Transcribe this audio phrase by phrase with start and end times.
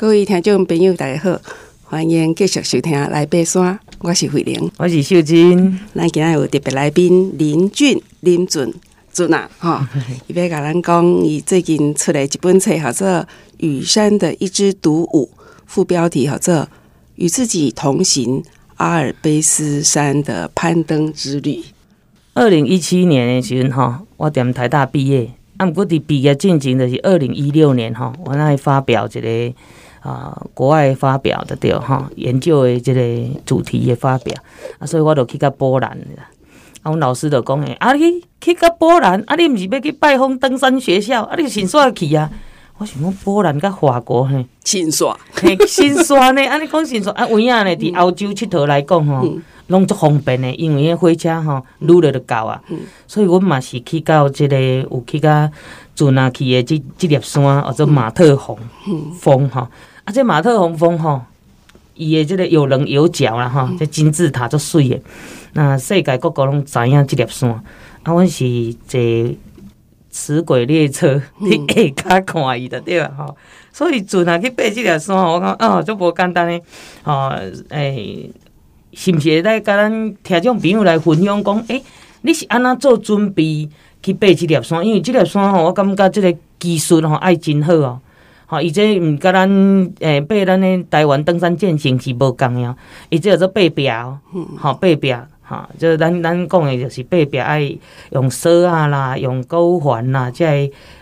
[0.00, 1.40] 各位听众朋友，大家好，
[1.82, 5.76] 欢迎继续收听《来爬山》，我是慧玲，我是秀珍。
[5.92, 8.72] 咱今日有特别来宾林俊林俊
[9.12, 9.88] 俊啊，哈，
[10.28, 13.08] 伊要甲咱讲，伊最近出来一本册，叫做
[13.56, 15.28] 《雨山的一支独舞》，
[15.66, 16.54] 副标题叫做
[17.16, 18.44] 《与自己同行：
[18.76, 21.54] 阿尔卑斯山的攀登之旅》。
[22.34, 29.54] 二零一七年的时阵，哈，我踮台大毕业，啊，毋过伫毕业进程就是二零一六年，哈，我那发表一个。
[30.00, 34.34] 啊，国外发表的对哈，研究的这个主题的发表
[34.78, 36.24] 啊，所以我就去到波兰啦
[36.82, 42.30] 啊，阮老师就讲诶，啊你去到波兰，啊你毋是要去拜访登山学校，啊你先煞去啊？
[42.78, 46.46] 我想讲波兰甲法国嘿，新刷嘿，先煞呢？
[46.46, 47.26] 啊你讲新刷啊？
[47.28, 47.76] 有影呢？
[47.76, 49.36] 伫欧洲佚佗来讲吼，
[49.66, 52.62] 拢足方便的，因为迄火车吼，愈来愈高啊。
[53.08, 55.50] 所以阮嘛是去到这个有去到
[55.96, 58.56] 准啊去的这这粒山，或者马特洪
[59.18, 59.68] 峰哈。
[60.08, 61.20] 啊，这马特洪峰吼，
[61.94, 64.98] 伊的这个有棱有角啦吼，这金字塔足水的。
[65.52, 67.62] 那世界各国拢知影这粒山，啊，
[68.04, 68.98] 阮是坐
[70.08, 73.12] 磁轨列车去下骹看伊的对吧？
[73.18, 73.36] 吼，
[73.70, 76.62] 所以船啊去爬这粒山，我讲哦，足无简单诶
[77.02, 78.30] 吼，诶、欸，
[78.94, 81.84] 是毋是会来甲咱听众朋友来分享讲，诶、欸，
[82.22, 83.68] 你是安怎做准备
[84.02, 84.82] 去爬这粒山？
[84.86, 88.00] 因为这粒山吼，我感觉这个技术吼爱真好哦。
[88.50, 89.46] 吼，伊这毋甲咱
[90.00, 92.74] 诶爬咱诶台湾登山健行是无共样，
[93.10, 94.18] 伊这叫做爬壁哦，
[94.56, 97.76] 吼爬壁，吼，就咱咱讲诶就是爬壁爱
[98.12, 100.44] 用绳啊啦，用钩环啦，即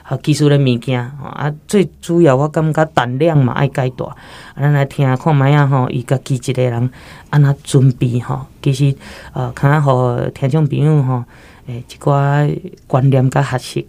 [0.09, 4.17] 个技术诶物件，吼啊，最主要我感觉胆量嘛爱加大，
[4.57, 6.91] 咱来听看觅啊吼，伊家己一个人
[7.31, 8.93] 安那准备吼，其实
[9.33, 11.23] 呃，较互听众朋友吼，
[11.69, 13.89] 诶一寡观念甲学习。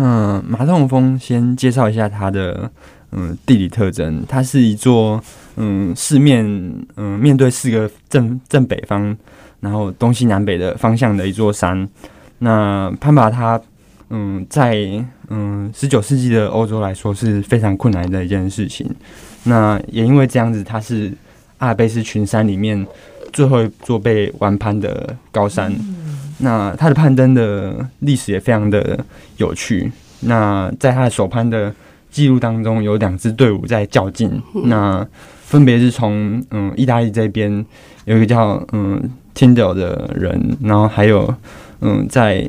[0.00, 2.70] 嗯，马特洪峰先介绍一下它的
[3.10, 4.24] 嗯地理特征。
[4.28, 5.20] 它是一座
[5.56, 6.44] 嗯四面
[6.96, 9.16] 嗯面对四个正正北方，
[9.58, 11.88] 然后东西南北的方向的一座山。
[12.38, 13.60] 那攀爬它
[14.10, 18.88] 嗯在嗯十九世纪的欧洲来说是非常困难的一件事情。
[19.42, 21.12] 那也因为这样子，它是
[21.58, 22.86] 阿尔卑斯群山里面
[23.32, 25.74] 最后一座被完攀的高山。
[26.38, 29.04] 那他的攀登的历史也非常的
[29.36, 29.90] 有趣。
[30.20, 31.74] 那在他的首攀的
[32.10, 34.40] 记录当中，有两支队伍在较劲。
[34.64, 35.06] 那
[35.44, 37.64] 分别是从嗯意大利这边
[38.04, 41.32] 有一个叫嗯 Tyndall 的人，然后还有
[41.80, 42.48] 嗯在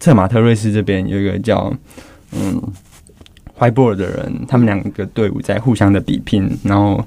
[0.00, 1.72] 策马特瑞斯这边有一个叫
[2.32, 2.60] 嗯
[3.58, 7.04] Whiteboard 的人，他们两个队伍在互相的比拼，然后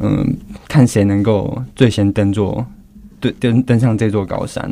[0.00, 0.36] 嗯
[0.68, 2.66] 看谁能够最先登座，
[3.20, 4.70] 对登登上这座高山。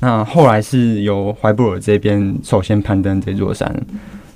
[0.00, 3.74] 那后来是由怀布尔这边首先攀登这座山。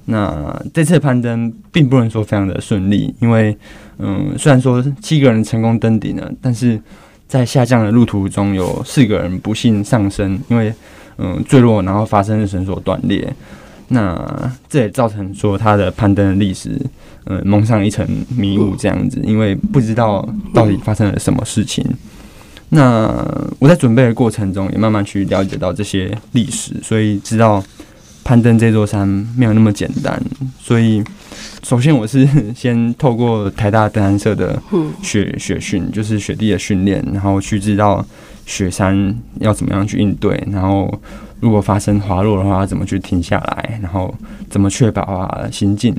[0.06, 3.56] 那这次攀登并不能说非常的顺利，因为
[3.98, 6.78] 嗯，虽然说七个人成功登顶了，但是
[7.26, 10.70] 在下降的路途中有四个人不幸丧生，因为
[11.16, 13.34] 嗯坠落，然后发生了绳索断裂。
[13.88, 16.78] 那这也造成说他的攀登的历史
[17.24, 21.82] 嗯蒙上一层迷雾这样子，因为不知道到底发生了什么事情。
[22.74, 23.08] 那
[23.60, 27.62] 我在准备的过程中，也慢慢去了解到这些历史，所以知道
[28.24, 30.20] 攀登这座山没有那么简单。
[30.60, 31.00] 所以，
[31.62, 34.60] 首先我是先透过台大登山社的
[35.02, 38.04] 雪雪训，就是雪地的训练，然后去知道
[38.44, 40.92] 雪山要怎么样去应对，然后
[41.38, 44.12] 如果发生滑落的话，怎么去停下来，然后
[44.50, 45.94] 怎么确保啊行进。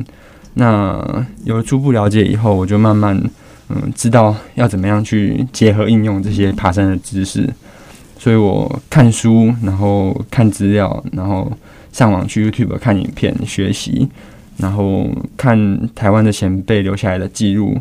[0.56, 3.24] 那有了初步了解以后，我就慢慢。
[3.70, 7.50] 嗯，知道要怎么样去结合应用这些爬山的知识，
[8.18, 11.52] 所以我看书，然后看资料，然后
[11.92, 14.08] 上网去 YouTube 看影片学习，
[14.58, 17.80] 然后看台湾的前辈留下来的记录，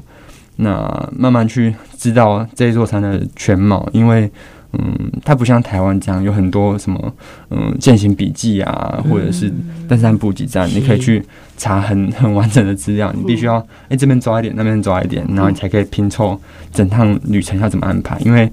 [0.57, 4.31] 那慢慢去知道这座山的全貌，因为。
[4.79, 7.15] 嗯，它不像台湾这样有很多什么
[7.51, 9.53] 嗯践行笔记啊，或者是
[9.89, 11.23] 登山补给站，嗯、你可以去
[11.57, 13.13] 查很 很完整的资料。
[13.17, 16.39] 你必须要哎、欸、这边抓一点，那边抓一点，然后你才可以拼凑
[16.73, 18.19] 整趟旅程要怎么安排。
[18.25, 18.51] 因为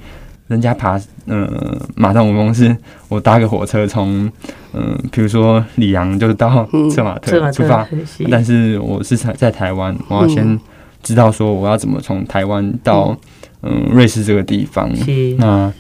[0.48, 2.76] 人家爬嗯马特五峰是
[3.08, 4.32] 我搭个火车从
[4.74, 7.88] 嗯比如说里昂就到策马特出发，
[8.30, 10.60] 但是我是在在台湾，我要先
[11.02, 13.18] 知道说我要怎么从台湾到
[13.64, 14.90] 嗯瑞士这个地方，
[15.38, 15.72] 那。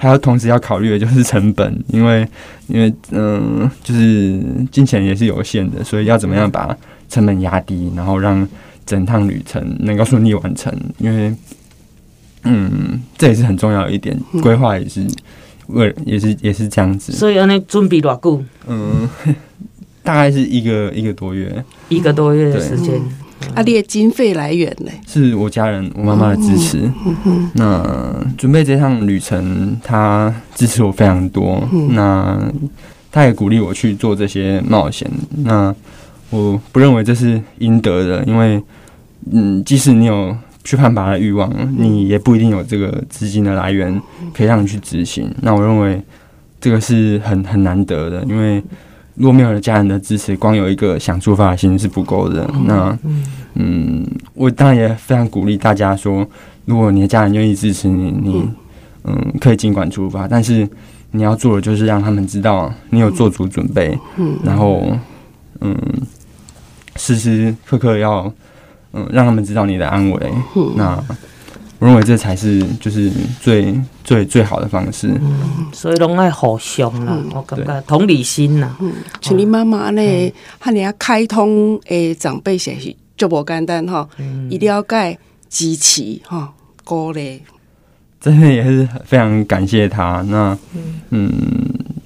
[0.00, 2.26] 还要同时要考虑的就是成本，因为
[2.68, 4.40] 因为嗯、呃，就是
[4.70, 6.74] 金钱也是有限的，所以要怎么样把
[7.08, 8.48] 成本压低，然后让
[8.86, 10.72] 整趟旅程能够顺利完成。
[10.98, 11.34] 因为
[12.44, 15.04] 嗯，这也是很重要的一点，规划也是
[15.66, 17.12] 为也是也是这样子。
[17.12, 18.44] 所以要你准备多久？
[18.68, 19.08] 嗯，
[20.04, 23.00] 大概是一个一个多月，一个多月的时间。
[23.54, 24.90] 啊，你的经费来源呢？
[25.06, 26.78] 是我家人，我妈妈的支持。
[27.04, 31.66] 嗯嗯、那准备这趟旅程，她支持我非常多。
[31.72, 32.52] 嗯、那
[33.10, 35.10] 她也鼓励我去做这些冒险。
[35.38, 35.74] 那
[36.30, 38.62] 我不认为这是应得的，因为
[39.32, 44.00] 嗯，即使你有去攀爬的欲望，你也不一定有这个资金的来源
[44.32, 45.34] 可以让你去执行。
[45.42, 46.00] 那我认为
[46.60, 48.62] 这个是很很难得的，因为。
[49.18, 52.48] 如果没有了家人的支持，光有一个想出发的心是不够的。
[52.64, 52.96] 那，
[53.54, 56.26] 嗯，我当然也非常鼓励大家说，
[56.64, 58.48] 如果你的家人愿意支持你，你，
[59.04, 60.28] 嗯，可以尽管出发。
[60.28, 60.68] 但是
[61.10, 63.98] 你要做的就是让他们知道你有做足准备，
[64.44, 64.96] 然后，
[65.60, 65.76] 嗯，
[66.96, 68.32] 时时刻刻要，
[68.92, 70.32] 嗯，让他们知道你的安危。
[70.76, 71.02] 那。
[71.80, 73.08] 我认为这才是就是
[73.40, 78.76] 最最最好的方式，嗯、所以拢爱互相啦，嗯、我感觉同理心啦。
[78.80, 84.08] 嗯，像你妈妈呢，和人家开通诶长辈学习就不简单哈，
[84.50, 85.16] 一定要盖
[85.48, 86.52] 支持哈，
[86.82, 87.42] 鼓励。
[88.20, 90.20] 真的也是非常感谢他。
[90.22, 90.58] 那
[91.10, 91.32] 嗯，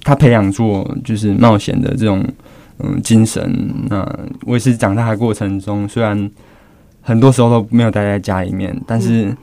[0.03, 2.23] 他培养出我就是冒险的这种
[2.77, 3.41] 嗯精神。
[3.89, 4.07] 那
[4.45, 6.29] 我也是长大的过程中，虽然
[7.01, 9.35] 很多时候都没有待在家里面，但是。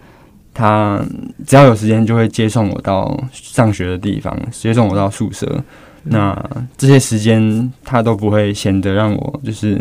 [0.54, 1.00] 嗯他
[1.46, 5.62] 只要有时间就会接送我到上学的地方，接送我到宿舍。
[6.02, 6.36] 那
[6.76, 9.76] 这些时间他都不会闲得让我就是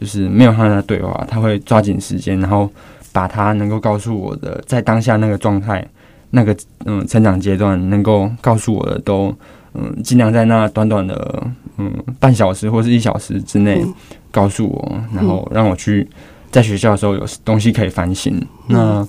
[0.00, 2.70] 就是没有和他对话，他会抓紧时间，然后
[3.12, 5.84] 把他能够告诉我的，在当下那个状态、
[6.30, 6.54] 那个
[6.84, 9.36] 嗯成长阶段能够告诉我的都，都
[9.74, 11.46] 嗯尽量在那短短的
[11.78, 13.84] 嗯半小时或是一小时之内
[14.30, 16.06] 告诉我，然后让我去
[16.50, 18.44] 在学校的时候有东西可以反省。
[18.66, 19.06] 那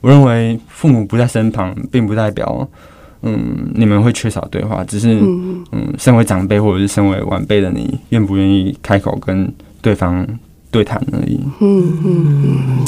[0.00, 2.68] 我认为父母不在身旁，并不代表，
[3.22, 5.18] 嗯，你们会缺少对话，只是，
[5.72, 9.52] 嗯，身为长辈或者是身为晚辈的你，愿不愿意开口跟
[9.82, 10.26] 对方
[10.70, 11.40] 对谈而已。
[11.60, 12.84] 嗯嗯嗯，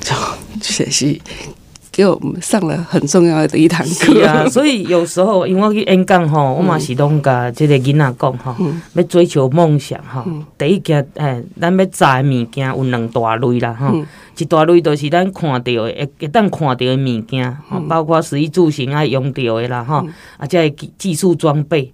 [0.00, 0.14] 就
[0.60, 1.22] 学习。
[1.92, 4.26] 给我们上了很重要的一堂课。
[4.26, 4.48] 啊！
[4.48, 8.56] 所以有时候，因为我去演讲吼，我嘛是拢甲即个囡仔讲吼，
[8.94, 10.24] 要追求梦想吼，
[10.56, 13.94] 第一件诶，咱要赚的物件有两大类啦吼，
[14.38, 17.56] 一大类就是咱看到的，会会当看到的物件，
[17.88, 20.06] 包括食衣住行爱用到的啦吼，
[20.38, 21.92] 啊，这技技术装备，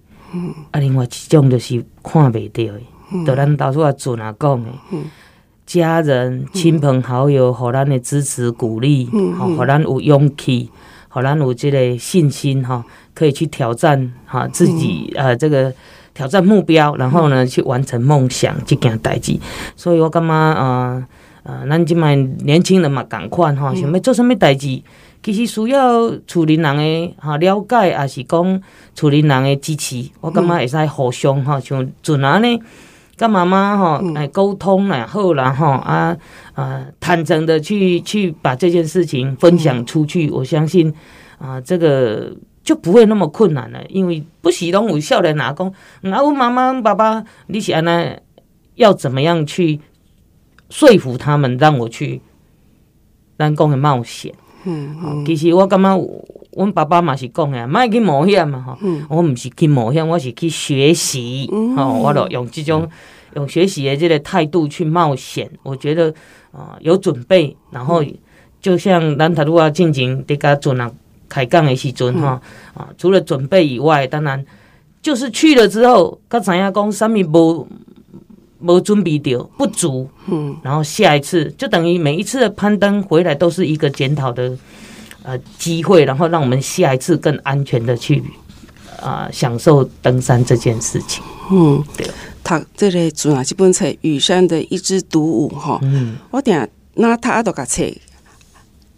[0.71, 4.69] 啊，另外一种就是看袂到的，就咱当初阿准阿讲的。
[5.77, 9.05] 家人、亲朋好友，互咱的支持、鼓励，
[9.37, 10.67] 好、嗯，互咱有勇气，
[11.09, 12.83] 互咱有这个信心，哈，
[13.13, 15.71] 可以去挑战，哈，自己，呃，这个
[16.15, 19.37] 挑战目标，然后呢，去完成梦想这件代志。
[19.75, 21.05] 所以我感觉，呃，
[21.43, 24.81] 呃，咱即卖年轻人嘛，共款，哈，想要做什么代志，
[25.21, 28.61] 其实需要厝里人的哈了解，也是讲
[28.95, 30.03] 厝里人的支持。
[30.19, 32.59] 我感觉会使互相，哈，像阵安尼。
[33.19, 36.15] 跟妈妈哈来沟通然后然后啊
[36.53, 40.93] 啊坦诚的去去把这件事情分享出去，我相信
[41.37, 42.33] 啊这个
[42.63, 48.15] 就不会那么困难了，因为不喜东有笑的拿工，然后妈妈爸爸你想呢
[48.75, 49.81] 要怎么样去
[50.69, 52.21] 说服他们让我去
[53.35, 54.33] 让工的冒险？
[54.63, 55.25] 嗯，嗯。
[55.25, 55.97] 其实我感觉
[56.59, 61.77] 阮爸爸嘛是讲的，莫去冒险嘛，吼、嗯，我毋是去冒险，我是去学习，吼、嗯。
[61.77, 62.85] 哦，我就用这种
[63.35, 65.49] 用学习的这个态度去冒险。
[65.63, 66.09] 我觉得
[66.51, 68.03] 啊、呃，有准备，然后
[68.59, 70.91] 就像咱头拄啊进前伫甲阵啊
[71.29, 72.41] 开讲的时阵，啊，
[72.97, 74.45] 除了准备以外，当然
[75.01, 77.67] 就是去了之后，甲知影讲啥物无
[78.59, 84.57] 无准备到不足，嗯，然后下一次就等于每一次的攀登回来都是一个检讨的。
[85.29, 88.23] 呃，机会，然后让我们下一次更安全的去
[88.99, 91.23] 啊、呃、享受登山这件事情。
[91.51, 92.09] 嗯，对。
[92.41, 97.83] 读这个主要这本册《雨山的一枝独舞》哈，嗯，我定那他阿多个册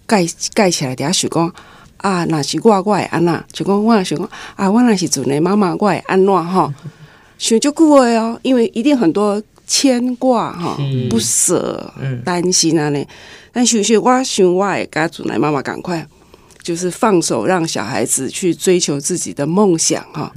[0.08, 1.54] 盖盖起来，底下想讲
[1.98, 6.74] 啊，那是我我会安那，就讲我想讲啊，我那是阵的妈妈我会安怎哈，
[7.38, 10.78] 想就久的哦，因为一定很多牵挂哈，
[11.10, 13.06] 不舍，嗯，担心啊呢。
[13.52, 16.08] 但想想我想我会甲阵的妈妈赶快。
[16.62, 20.32] 就是放手让小孩子去追求自己的梦想哈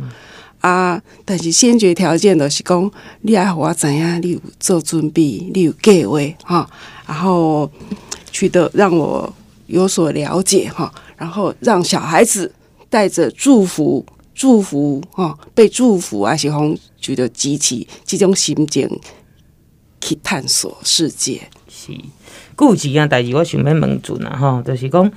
[0.61, 1.03] 啊！
[1.25, 2.91] 但是先决条件的是讲，
[3.21, 6.71] 你要我怎样，你有做准备，你有计划哈，
[7.07, 7.71] 然后
[8.33, 9.31] 取得让我
[9.67, 12.51] 有所了解哈，然后让小孩子
[12.89, 14.05] 带着祝福、
[14.35, 18.89] 祝福哈，被祝福啊，喜欢觉得激起这种心情
[20.01, 21.43] 去探索世界。
[21.69, 21.93] 是，
[22.59, 25.13] 有一件代志我想要问阵啊哈，就是讲。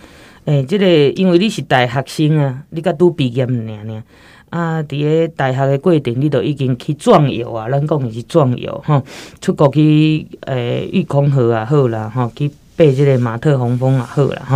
[0.48, 4.04] 诶、即、这个因为你是大学生啊，你甲拄毕业尔尔，
[4.50, 9.04] 啊，伫个大学的过程，你都已经去壮游啊，咱讲是壮游吼，
[9.42, 14.56] 出国去诶，玉空河也好啦，吼，去爬即个马特洪峰也好啦，吼，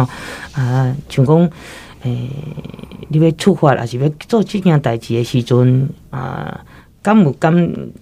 [0.54, 1.38] 啊，像讲
[2.04, 2.30] 诶、欸，
[3.10, 6.64] 你要出发，还是要做即件代志的时阵啊，
[7.02, 7.54] 敢有敢，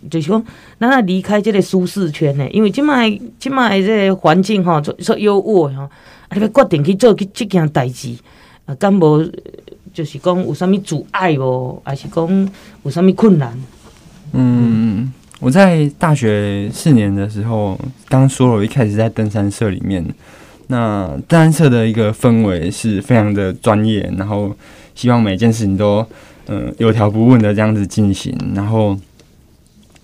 [0.10, 0.44] 就是讲，
[0.80, 2.48] 咱啊离开即个舒适圈呢？
[2.52, 5.90] 因为即摆即摆即个环境吼，说优渥吼，啊，
[6.36, 8.16] 你要决定去做去即件代志，
[8.66, 9.30] 啊，敢无？
[9.92, 12.50] 就是讲有啥物阻碍无，还是讲
[12.84, 13.52] 有啥物困难？
[14.34, 17.78] 嗯，我在大学四年的时候，
[18.08, 20.06] 刚说了，我一开始在登山社里面。
[20.68, 24.56] 那登山社的一个氛围是非常的专业，然后
[24.94, 26.06] 希望每件事情都
[26.50, 29.00] 嗯有条不紊的这样子进行，然后。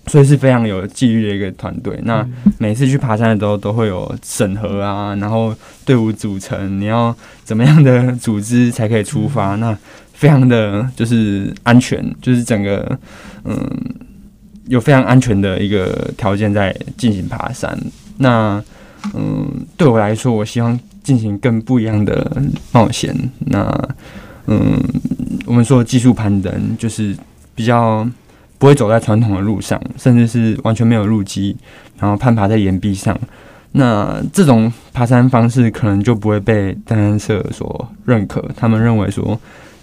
[0.07, 1.99] 所以是非常有纪律的一个团队。
[2.03, 2.23] 那
[2.59, 5.51] 每次去爬山的时候，都会有审核啊，然后
[5.83, 9.55] 队伍组成，你要怎么样的组织才可以出发？
[9.55, 9.75] 那
[10.13, 12.99] 非常的就是安全，就是整个
[13.45, 13.67] 嗯
[14.67, 17.75] 有非常安全的一个条件在进行爬山。
[18.19, 18.63] 那
[19.15, 23.11] 嗯对我来说，我希望进行更不一样的冒险。
[23.39, 23.89] 那
[24.45, 25.04] 嗯我
[25.55, 27.15] 我们说技术攀登就是
[27.55, 28.05] 比较。
[28.57, 31.55] 不会走在传统的路上，甚至是完全没有路基，
[32.00, 33.15] 然后攀爬在岩壁上。
[33.74, 38.43] 那这种爬山方式可能就不会被登山社所认可。
[38.55, 39.38] 他们认为说，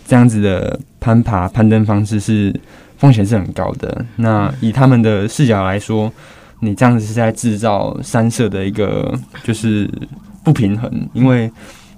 [0.06, 2.58] 这样子的攀爬攀登方式是
[2.96, 4.04] 风险是很高的。
[4.16, 6.10] 那以他们的视角来说，
[6.60, 9.14] 你这样子是在制造山社的一个
[9.44, 9.88] 就是
[10.42, 11.52] 不平衡，因为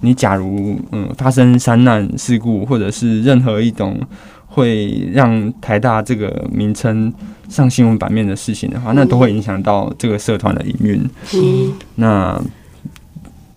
[0.05, 4.01] 你假如嗯发生山难事故，或者是任何一种。
[4.47, 7.13] 会让台大这个名称
[7.49, 11.11] 上新闻版面的事情的话，那都会影响到这个社团的营运。
[11.35, 12.41] 嗯，那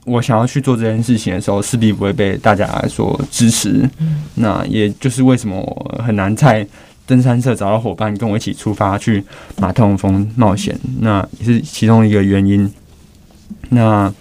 [0.05, 3.87] 我想要去做这件事情的时候，势必不会被大家所支持。
[4.33, 6.65] 那也就是为什么我很难在
[7.05, 9.23] 登山社找到伙伴跟我一起出发去
[9.59, 12.67] 马特洪峰冒险，那也是其中一个原因。
[13.69, 14.11] 那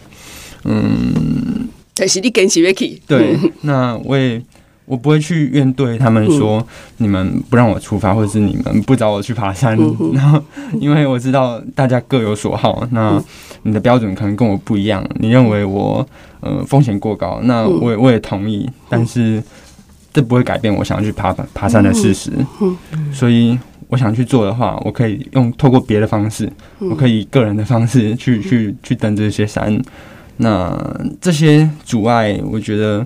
[0.65, 3.01] 嗯，但是你坚持要去。
[3.09, 4.41] 对， 那我也。
[4.89, 6.65] 我不会去怨怼他们说
[6.99, 9.77] 你们不让我出发，或者是你们不找我去爬山。
[10.15, 10.41] 然后，
[10.79, 13.21] 因为我知道大家各有所好，那
[13.65, 15.05] 你的标准可能跟我不一样。
[15.17, 19.43] 你认为我呃风险过高，那我也我也同意，但是
[20.13, 22.31] 这不会改变我想要去爬爬山的事实。
[23.13, 26.49] 所以我想去做的话，我可以用透过别的方式，
[26.79, 29.77] 我可以以个人的方式去去去登这些山。
[30.39, 33.05] 那这些阻碍，我觉得。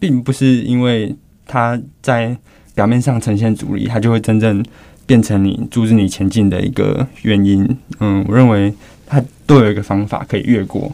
[0.00, 1.14] 并不是因为
[1.46, 2.34] 它在
[2.74, 4.64] 表面上呈现阻力，它就会真正
[5.04, 7.68] 变成你阻止你前进的一个原因。
[7.98, 8.72] 嗯，我认为
[9.06, 10.90] 它都有一个方法可以越过，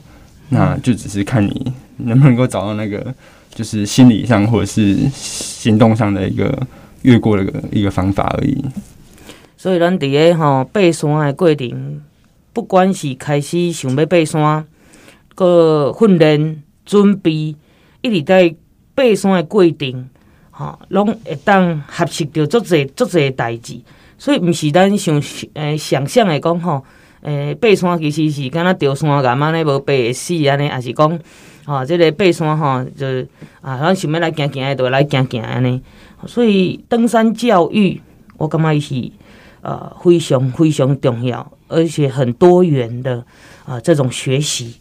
[0.49, 3.15] 那就只是看你能不能够找到那个，
[3.55, 6.67] 就是心理上或者是行动上的一个
[7.03, 8.61] 越过的一个一个方法而已。
[9.57, 12.03] 所以，咱伫个吼爬山的过程，
[12.53, 14.65] 不管是开始想要爬山，
[15.37, 17.55] 个训练准备，
[18.03, 18.57] 一直在。
[18.99, 20.09] 爬山的过程，
[20.51, 23.79] 吼，拢会当学习到足侪足侪代志，
[24.17, 26.83] 所以毋是咱想诶想象的讲吼，
[27.21, 31.21] 诶爬山其实是敢若着山岩安尼无爬会死安尼，还是讲，
[31.67, 33.07] 吼，即个爬山吼就
[33.61, 35.83] 啊，咱想要来行行诶，就来行行安尼。
[36.27, 38.01] 所以登山教育，
[38.39, 39.13] 我感觉伊是
[39.61, 43.23] 呃非常非常重要，而且很多元的
[43.67, 44.77] 啊这种学习，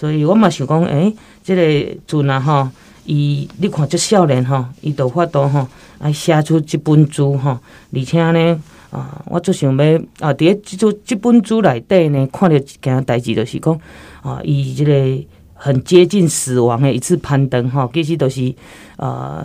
[0.00, 1.10] 所以我嘛想讲，诶、
[1.42, 2.68] 即、这个阵啊吼。
[3.06, 5.66] 伊，你看这少年吼，伊都法度吼，
[5.98, 7.58] 啊写出即本书吼，
[7.92, 9.84] 而且呢，啊，我最想要
[10.20, 13.80] 啊，伫个这这本书内底呢，看到一件代志，就是讲
[14.22, 18.54] 啊，伊这个很接近死亡的一次攀登吼，其实都是
[18.96, 19.44] 啊，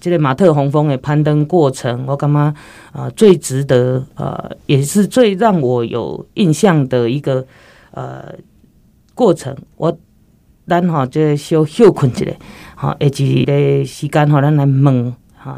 [0.00, 2.54] 这个马特洪峰的攀登过程，我感觉
[2.92, 7.44] 啊，最值得啊，也是最让我有印象的一个
[7.90, 8.34] 呃
[9.20, 9.98] 过程，我。
[10.68, 12.26] 咱吼，就小休困一下，
[12.76, 15.52] 吼，下一个时间吼，咱来问，吼，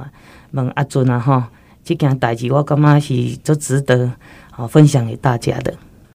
[0.52, 1.42] 问阿尊啊，吼，
[1.85, 4.11] 即件代志，我感觉是足值得，
[4.52, 5.75] 吼，分享给大家的。